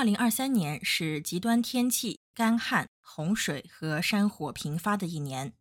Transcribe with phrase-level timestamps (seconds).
[0.00, 5.52] 2023年是极端天气、干旱、洪水和山火频发的一年，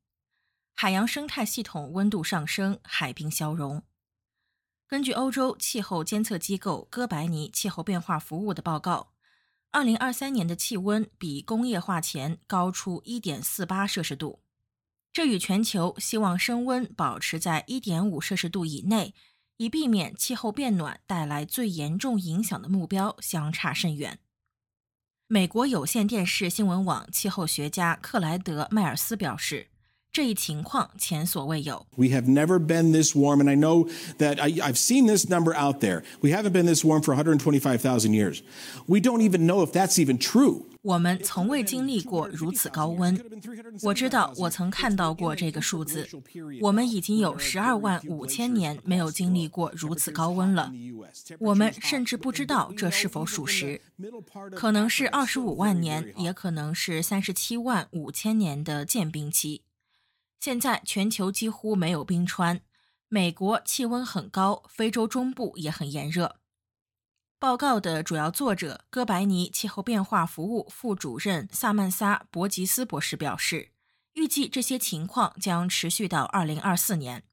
[0.73, 3.83] 海洋生态系统温度上升，海冰消融。
[4.87, 9.11] 根据欧洲气候监测机构哥白尼气候变化服务的报告
[9.73, 14.39] ，2023年的气温比工业化前高出1.48摄氏度，
[15.11, 19.13] 这与全球希望升温保持在1.5摄氏度以内。
[19.57, 24.17] 以避免气候变暖带来最严重影响的目标相差甚远。
[25.31, 29.67] 美国有线电视新闻网气候学家克莱德·迈尔斯表示。
[30.11, 31.85] 这一情况前所未有。
[31.95, 35.81] We have never been this warm, and I know that I, I've seen this number out
[35.81, 36.03] there.
[36.21, 38.41] We haven't been this warm for 125,000 years.
[38.87, 40.65] We don't even know if that's even true.
[40.81, 43.21] 我们从未经历过如此高温。
[43.83, 46.07] 我知道，我曾看到过这个数字。
[46.61, 50.71] 我们已经有十二万五千年没有经历过如此高温了。
[51.39, 53.81] 我们甚至不知道这是否属实，
[54.55, 59.61] 可能是二十五万年，也可能是三十七万五千年的渐冰期。
[60.39, 62.61] 现在全球几乎没有冰川，
[63.09, 66.37] 美国气温很高，非洲中部也很炎热。
[67.37, 73.71] 报告的主要作者哥白尼气候变化服务副主任萨曼萨·博吉斯博士表示，
[74.13, 77.23] 预计这些情况将持续到2024年。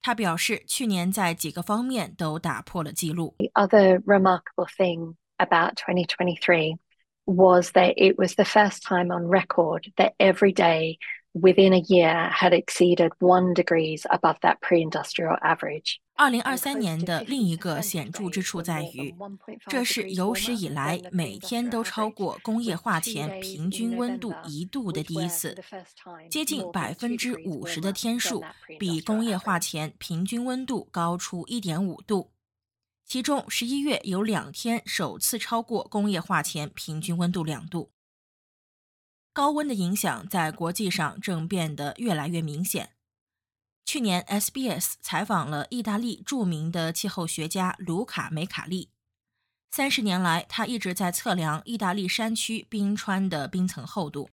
[0.00, 3.34] 他表示，去年在几个方面都打破了记录。
[3.38, 6.78] The other remarkable thing about 2023
[7.24, 10.98] was that it was the first time on record that every day
[11.34, 15.96] within a year had exceeded one degrees above that pre-industrial average.
[16.16, 19.12] 二零二三年的另一个显著之处在于，
[19.66, 25.60] 这是有史以来每天都超过工业化前平均温度一度的第一次，
[26.30, 28.44] 接近百分之五十的天数
[28.78, 32.30] 比工业化前平均温度高出一点五度，
[33.04, 37.90] 其中十一月有两天首次超过工业化前平均温度两度。
[39.34, 42.90] 高温的影响在国际上正变得越来越明显。
[43.84, 48.90] 去年，SBS 采访了意大利著名的气候学家卢卡梅卡利。
[49.72, 54.30] 三十年来，他一直在测量意大利山区冰川的冰层厚度。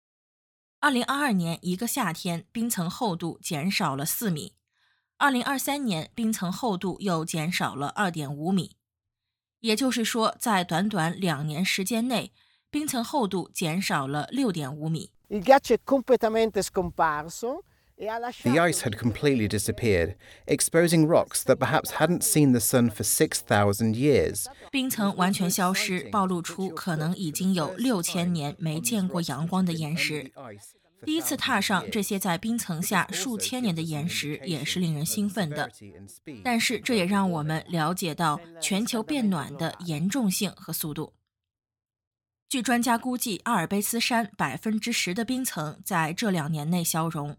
[0.79, 4.53] 二零二二年一个夏天，冰层厚度减少了四米；
[5.17, 8.75] 二零二三年，冰层厚度又减少了二点五米。
[9.61, 12.31] 也就是说，在短短两年时间内。
[12.71, 15.11] 冰层厚度减少了六点五米。
[15.29, 15.39] The
[18.57, 20.15] ice had completely disappeared,
[20.47, 24.45] exposing rocks that perhaps hadn't seen the sun for 6,000 years.
[24.71, 30.31] 冰层完全消失，暴露出可能已经有六千年没见过阳光的岩石。
[31.05, 35.69] 第一次踏上这些在冰层下数千年的岩石，也是令人兴奋的。
[36.41, 41.11] 但是，这也让我们了解到全球变暖的严重性和速度。
[42.51, 47.37] 据专家估计，阿尔卑斯山百分之十的冰层在这两年内消融。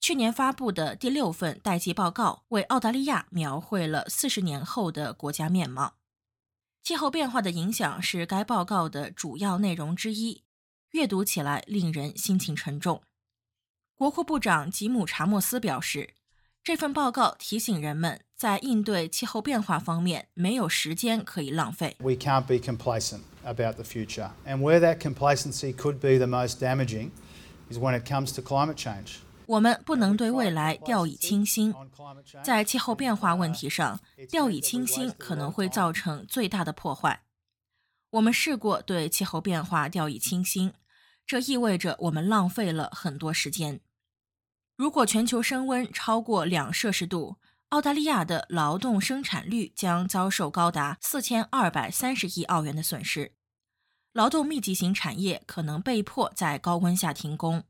[0.00, 5.94] 去年发布的第六份代际报告为澳大利亚描绘了四十年后的国家面貌。
[6.82, 10.42] 气候变化的影响是该报告的主要内容之一，
[10.90, 13.04] 阅读起来令人心情沉重。
[13.94, 16.14] 国库部长吉姆·查莫斯表示，
[16.62, 21.96] 这份报告提醒人们，在应对气候变化方面没有时间可以浪费。
[22.00, 23.22] We can't be complacent.
[23.44, 24.30] about the future.
[24.46, 27.12] And where that complacency could be the most damaging
[27.70, 29.18] is when it comes to climate change.
[29.46, 31.74] 我们不能对未来掉以轻心。
[32.42, 37.22] 在气候变化问题上，掉以轻心可能会造成最大的破坏。
[38.10, 40.72] 我们试过对气候变化掉以轻心，
[41.26, 43.80] 这意味着我们浪费了很多时间。
[44.80, 47.36] 如果全球升温超过两摄氏度，
[47.68, 53.32] 澳大利亚的劳动生产率将遭受高达四千二百三十亿澳元的损失，
[54.14, 57.64] 劳动密集型产业可能被迫在高温下停工。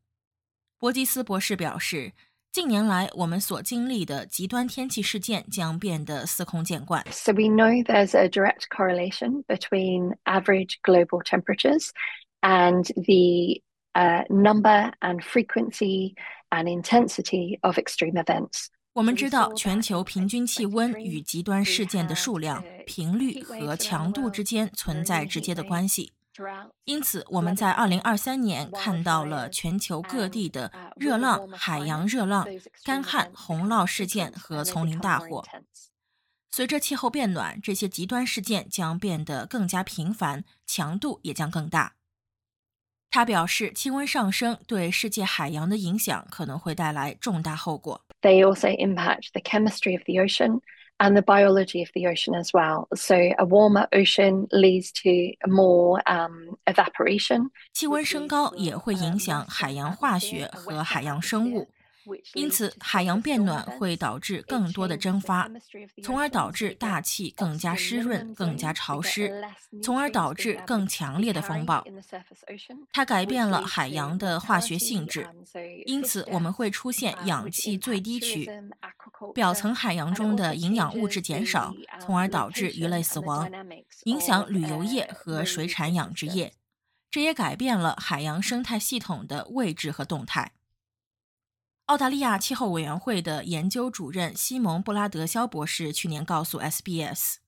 [0.78, 2.12] 博吉斯博士表示，
[2.52, 7.04] 近年来我们所经历的极端天气事件将变得司空见惯。
[7.10, 11.88] So we know there's a direct correlation between average global temperatures
[12.42, 13.60] and the
[13.94, 16.14] uh, number and frequency
[16.50, 18.66] and intensity of extreme events.
[18.92, 26.12] 我们知道，全球平均气温与极端事件的数量、频率和强度之间存在直接的关系。
[26.84, 32.46] 因此，我们在2023年看到了全球各地的热浪、海洋热浪、
[32.82, 35.44] 干旱、洪涝事件和丛林大火。
[36.50, 41.94] 随着气候变暖，这些极端事件将变得更加频繁，强度也将更大。
[43.10, 48.00] 他表示，气温上升对世界海洋的影响可能会带来重大后果。
[48.22, 50.60] They also impact the chemistry of the ocean
[50.98, 52.86] and the biology of the ocean as well.
[52.94, 57.50] So a warmer ocean leads to more um, evaporation.
[57.72, 61.68] 气温升高也会影响海洋化学和海洋生物。
[62.34, 65.50] 因此，海洋变暖会导致更多的蒸发，
[66.02, 69.44] 从而导致大气更加湿润、更加潮湿，
[69.82, 71.84] 从而导致更强烈的风暴。
[72.92, 75.28] 它改变了海洋的化学性质，
[75.86, 78.50] 因此我们会出现氧气最低区，
[79.34, 83.50] 表层海洋中的营养物质减少，从而导致鱼类死亡，
[84.04, 86.54] 影响旅游业和水产养殖业。
[87.10, 90.52] 这也改变了海洋生态系统的位置和动态。
[91.90, 97.38] 澳大利亚气候委员会的研究主任西蒙·布拉德肖博士去年告诉 SBS，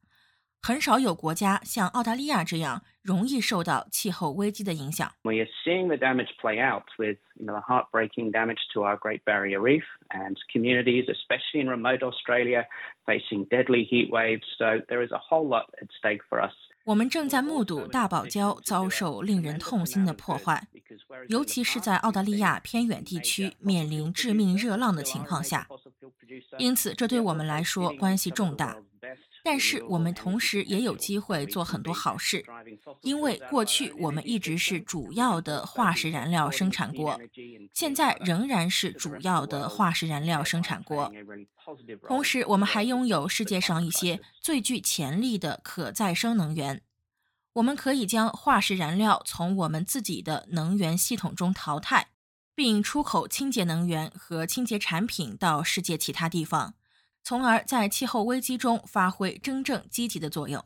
[0.60, 5.12] 很少有国家像澳大利亚这样容易受到气候危机的影响。
[5.22, 9.22] We are seeing the damage play out with you know, the heartbreaking damage to our Great
[9.24, 12.66] Barrier Reef and communities, especially in remote Australia,
[13.06, 14.42] facing deadly heat waves.
[14.58, 16.54] So there is a whole lot at stake for us.
[16.84, 20.66] 我们正在目睹大堡礁遭受令人痛心的破坏，
[21.28, 25.68] 尤其是在澳大利亚偏远地区面临致命热浪的情况下。
[26.58, 28.78] 因此，这对我们来说关系重大。
[29.44, 32.44] 但是，我们同时也有机会做很多好事，
[33.00, 37.18] 因为过去我们一直是主要的化石燃料生产国，
[37.74, 41.12] 现在仍然是主要的化石燃料生产国。
[42.06, 46.82] 同时，我们还拥有世界上一些最具潜力的可再生能源。
[47.54, 52.08] 我们可以将化石燃料从我们自己的能源系统中淘汰，
[52.54, 56.74] 并出口清洁能源和清洁产品到世界其他地方。
[57.22, 60.64] 从而在气候危机中发挥真正积极的作用。